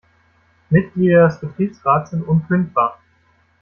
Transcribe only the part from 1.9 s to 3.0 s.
sind unkündbar.